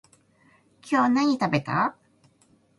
[0.81, 1.95] 今日何食べた？